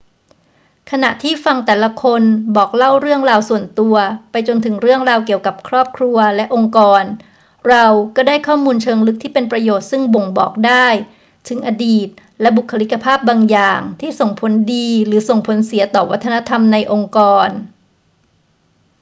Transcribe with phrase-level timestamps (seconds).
[0.91, 2.21] ขณะที่ฟังแต่ละคน
[2.55, 3.95] บอกเล่าเรื่องราวส่วนตัว
[4.31, 7.03] ไปจนถึงเรื่องราวเกี่ยวกับครอบครัวและองค์กร
[7.69, 7.85] เรา
[8.15, 10.87] ก็ได้ข้อมูลเชิงลึกที่เป็นประโยชน์ซึ่งบ่งบอกได้
[11.47, 12.09] ถึงอดีต
[12.41, 17.49] และบุคลิกภาพบางอย่างที่ส่งผลดีหรือส่งผลเสียต่อวัฒนธรรมในองค์กร